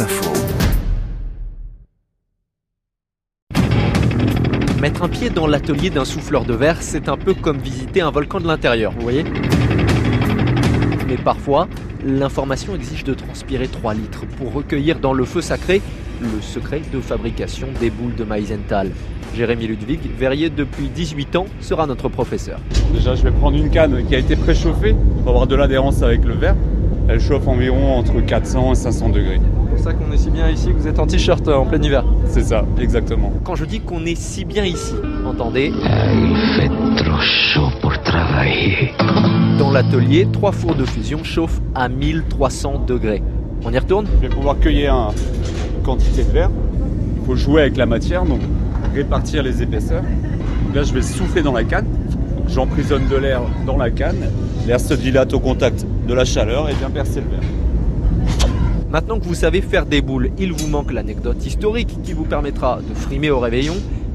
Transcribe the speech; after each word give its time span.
Info. 0.00 0.32
Mettre 4.80 5.02
un 5.02 5.08
pied 5.08 5.30
dans 5.30 5.46
l'atelier 5.46 5.90
d'un 5.90 6.04
souffleur 6.04 6.44
de 6.44 6.54
verre, 6.54 6.78
c'est 6.80 7.08
un 7.08 7.16
peu 7.16 7.32
comme 7.32 7.58
visiter 7.58 8.00
un 8.00 8.10
volcan 8.10 8.40
de 8.40 8.46
l'intérieur, 8.48 8.92
vous 8.92 9.02
voyez? 9.02 9.24
Mais 11.06 11.16
parfois, 11.16 11.68
l'information 12.04 12.74
exige 12.74 13.04
de 13.04 13.14
transpirer 13.14 13.68
3 13.68 13.94
litres 13.94 14.26
pour 14.36 14.52
recueillir 14.52 14.98
dans 14.98 15.12
le 15.12 15.24
feu 15.24 15.40
sacré 15.40 15.80
le 16.20 16.40
secret 16.40 16.82
de 16.92 17.00
fabrication 17.00 17.68
des 17.78 17.90
boules 17.90 18.16
de 18.16 18.24
Meisenthal. 18.24 18.90
Jérémy 19.36 19.68
Ludwig, 19.68 20.00
verrier 20.18 20.50
depuis 20.50 20.88
18 20.88 21.36
ans, 21.36 21.46
sera 21.60 21.86
notre 21.86 22.08
professeur. 22.08 22.58
Déjà, 22.92 23.14
je 23.14 23.22
vais 23.22 23.32
prendre 23.32 23.56
une 23.56 23.70
canne 23.70 24.04
qui 24.06 24.16
a 24.16 24.18
été 24.18 24.34
préchauffée 24.34 24.96
pour 25.20 25.28
avoir 25.28 25.46
de 25.46 25.54
l'adhérence 25.54 26.02
avec 26.02 26.24
le 26.24 26.34
verre. 26.34 26.56
Elle 27.08 27.20
chauffe 27.20 27.46
environ 27.46 27.96
entre 27.96 28.20
400 28.20 28.72
et 28.72 28.74
500 28.74 29.10
degrés. 29.10 29.40
C'est 29.84 29.90
pour 29.90 29.98
ça 30.00 30.06
qu'on 30.06 30.12
est 30.14 30.16
si 30.16 30.30
bien 30.30 30.48
ici, 30.48 30.72
vous 30.72 30.88
êtes 30.88 30.98
en 30.98 31.06
t-shirt 31.06 31.46
en 31.46 31.66
plein 31.66 31.82
hiver. 31.82 32.04
C'est 32.24 32.44
ça, 32.44 32.64
exactement. 32.80 33.30
Quand 33.44 33.54
je 33.54 33.66
dis 33.66 33.80
qu'on 33.80 34.06
est 34.06 34.14
si 34.14 34.46
bien 34.46 34.64
ici, 34.64 34.94
entendez 35.26 35.74
Il 35.74 36.36
fait 36.56 36.70
trop 37.04 37.20
chaud 37.20 37.68
pour 37.82 37.92
travailler. 38.02 38.92
Dans 39.58 39.70
l'atelier, 39.70 40.26
trois 40.32 40.52
fours 40.52 40.74
de 40.74 40.86
fusion 40.86 41.22
chauffent 41.22 41.60
à 41.74 41.90
1300 41.90 42.84
degrés. 42.86 43.22
On 43.62 43.72
y 43.74 43.78
retourne? 43.78 44.06
Je 44.22 44.26
vais 44.26 44.34
pouvoir 44.34 44.58
cueillir 44.58 44.94
un- 44.94 45.10
une 45.76 45.82
quantité 45.82 46.24
de 46.24 46.30
verre. 46.30 46.50
Il 47.20 47.26
faut 47.26 47.36
jouer 47.36 47.60
avec 47.60 47.76
la 47.76 47.84
matière, 47.84 48.24
donc 48.24 48.40
répartir 48.94 49.42
les 49.42 49.60
épaisseurs. 49.62 50.02
Là, 50.74 50.82
je 50.82 50.94
vais 50.94 51.02
souffler 51.02 51.42
dans 51.42 51.52
la 51.52 51.64
canne. 51.64 51.86
J'emprisonne 52.48 53.06
de 53.10 53.16
l'air 53.16 53.42
dans 53.66 53.76
la 53.76 53.90
canne. 53.90 54.30
L'air 54.66 54.80
se 54.80 54.94
dilate 54.94 55.34
au 55.34 55.40
contact 55.40 55.84
de 56.08 56.14
la 56.14 56.24
chaleur 56.24 56.70
et 56.70 56.72
vient 56.72 56.88
percer 56.88 57.20
le 57.20 57.28
verre. 57.36 57.48
Maintenant 58.94 59.18
que 59.18 59.24
vous 59.24 59.34
savez 59.34 59.60
faire 59.60 59.86
des 59.86 60.00
boules, 60.02 60.30
il 60.38 60.52
vous 60.52 60.68
manque 60.68 60.92
l'anecdote 60.92 61.44
historique 61.44 62.00
qui 62.04 62.12
vous 62.12 62.22
permettra 62.22 62.78
de 62.88 62.94
frimer 62.94 63.28
au 63.28 63.40
réveillon. 63.40 63.74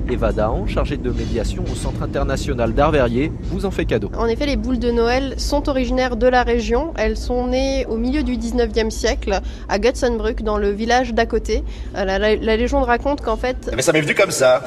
Eva 0.10 0.32
Dahan, 0.32 0.68
chargée 0.68 0.96
de 0.96 1.10
médiation 1.12 1.66
au 1.70 1.76
Centre 1.76 2.02
international 2.02 2.72
d'art 2.74 2.92
verrier, 2.92 3.30
vous 3.52 3.66
en 3.66 3.72
fait 3.72 3.84
cadeau. 3.84 4.10
En 4.18 4.26
effet, 4.28 4.46
les 4.46 4.56
boules 4.56 4.80
de 4.80 4.90
Noël 4.90 5.34
sont 5.36 5.68
originaires 5.68 6.16
de 6.16 6.28
la 6.28 6.44
région. 6.44 6.94
Elles 6.96 7.18
sont 7.18 7.48
nées 7.48 7.86
au 7.90 7.98
milieu 7.98 8.24
du 8.24 8.38
19e 8.38 8.90
siècle 8.90 9.42
à 9.68 9.80
Gutsenbrück, 9.80 10.44
dans 10.44 10.58
le 10.58 10.70
village 10.70 11.14
d'à 11.14 11.26
côté. 11.26 11.62
Euh, 11.98 12.06
La, 12.06 12.18
la- 12.18 12.38
la 12.38 12.56
légende 12.56 12.86
raconte 12.86 13.20
qu'en 13.20 13.36
fait, 13.36 13.70
Mais 13.76 13.82
ça 13.82 13.92
m'est 13.92 14.00
venu 14.00 14.16
comme 14.16 14.32
ça. 14.32 14.64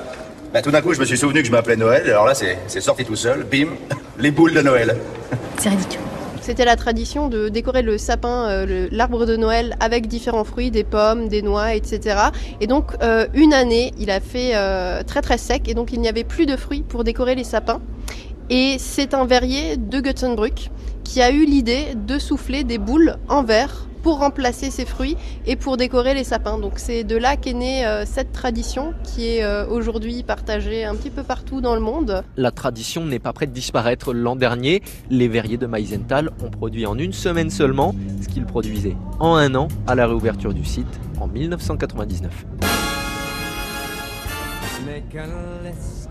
Bah, 0.53 0.61
tout 0.61 0.71
d'un 0.71 0.83
coup, 0.83 0.93
je 0.93 1.01
me 1.01 1.07
suis 1.07 1.17
souvenu 1.17 1.41
que 1.41 1.47
je 1.47 1.53
m'appelais 1.53 1.77
Noël, 1.77 2.03
alors 2.11 2.27
là, 2.27 2.35
c'est 2.35 2.81
sorti 2.83 3.07
tout 3.07 3.17
seul. 3.17 3.47
Bim, 3.51 3.69
les 4.19 4.31
boules 4.31 4.53
de 4.53 4.61
Noël. 4.61 4.95
C'est 5.57 5.71
ridicule. 5.71 6.01
C'était 6.43 6.65
la 6.65 6.77
tradition 6.77 7.29
de 7.29 7.49
décorer 7.49 7.83
le 7.83 7.99
sapin, 7.99 8.49
euh, 8.49 8.89
l'arbre 8.91 9.27
de 9.27 9.37
Noël, 9.37 9.77
avec 9.79 10.09
différents 10.09 10.43
fruits, 10.43 10.73
des 10.73 10.83
pommes, 10.83 11.29
des 11.29 11.41
noix, 11.41 11.75
etc. 11.75 12.17
Et 12.61 12.67
donc, 12.67 12.93
euh, 13.03 13.27
une 13.33 13.53
année, 13.53 13.93
il 13.99 14.11
a 14.11 14.19
fait 14.19 14.51
euh, 14.55 15.03
très 15.05 15.23
très 15.23 15.39
sec, 15.39 15.69
et 15.69 15.75
donc 15.75 15.93
il 15.93 16.01
n'y 16.01 16.09
avait 16.09 16.25
plus 16.25 16.47
de 16.47 16.57
fruits 16.57 16.83
pour 16.83 17.05
décorer 17.05 17.37
les 17.37 17.45
sapins. 17.45 17.81
Et 18.51 18.77
c'est 18.79 19.15
un 19.15 19.25
verrier 19.25 19.77
de 19.77 20.01
Gutsenbrück 20.01 20.71
qui 21.05 21.23
a 21.23 21.31
eu 21.31 21.45
l'idée 21.45 21.95
de 21.95 22.19
souffler 22.19 22.65
des 22.65 22.79
boules 22.79 23.17
en 23.29 23.45
verre 23.45 23.87
pour 24.03 24.19
remplacer 24.19 24.71
ces 24.71 24.85
fruits 24.85 25.17
et 25.47 25.57
pour 25.57 25.77
décorer 25.77 26.15
les 26.15 26.25
sapins. 26.25 26.59
Donc 26.59 26.75
c'est 26.77 27.05
de 27.05 27.17
là 27.17 27.37
qu'est 27.37 27.53
née 27.53 27.87
euh, 27.87 28.05
cette 28.05 28.33
tradition 28.33 28.95
qui 29.05 29.29
est 29.29 29.45
euh, 29.45 29.67
aujourd'hui 29.67 30.23
partagée 30.23 30.85
un 30.85 30.95
petit 30.95 31.11
peu 31.11 31.23
partout 31.23 31.61
dans 31.61 31.75
le 31.75 31.81
monde. 31.81 32.25
La 32.37 32.51
tradition 32.51 33.05
n'est 33.05 33.19
pas 33.19 33.33
près 33.33 33.47
de 33.47 33.53
disparaître. 33.53 34.13
L'an 34.13 34.37
dernier, 34.37 34.83
les 35.11 35.29
verriers 35.29 35.57
de 35.59 35.67
Meisenthal 35.67 36.31
ont 36.45 36.51
produit 36.51 36.87
en 36.87 36.99
une 36.99 37.13
semaine 37.13 37.51
seulement 37.51 37.95
ce 38.21 38.29
qu'ils 38.29 38.47
produisaient 38.47 38.97
en 39.21 39.35
un 39.37 39.55
an 39.55 39.69
à 39.87 39.95
la 39.95 40.07
réouverture 40.07 40.53
du 40.53 40.65
site 40.65 41.01
en 41.21 41.29
1999. 41.29 42.47
Make 44.85 45.15
a 45.15 45.27
list, 45.63 46.09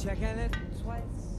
checking 0.00 0.38
it 0.38 0.52
twice. 0.82 1.31